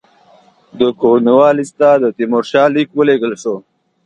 د 0.79 0.81
کورنوالیس 1.01 1.71
ته 1.79 1.89
د 2.03 2.05
تیمورشاه 2.17 2.67
لیک 2.75 2.89
ولېږل 2.95 3.33
شو. 3.41 3.55